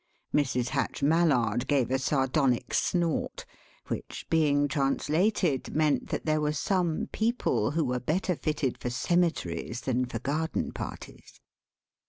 Mrs. 0.33 0.69
Hatch 0.69 1.03
Mallard 1.03 1.67
gave 1.67 1.91
a 1.91 1.99
sardonic 1.99 2.73
snort, 2.73 3.45
which, 3.87 4.25
being 4.31 4.67
translated, 4.67 5.75
meant 5.75 6.07
that 6.07 6.25
there 6.25 6.41
were 6.41 6.53
some 6.53 7.07
people 7.11 7.69
who 7.69 7.85
were 7.85 7.99
better 7.99 8.35
fitted 8.35 8.79
for 8.79 8.89
cemeteries 8.89 9.81
than 9.81 10.05
for 10.07 10.17
garden 10.17 10.71
parties. 10.71 11.39